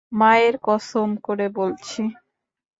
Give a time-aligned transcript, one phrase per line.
[0.11, 2.01] মায়ের কসম করে বলছি!